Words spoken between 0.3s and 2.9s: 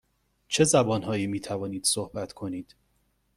چه زبان هایی می توانید صحبت کنید؟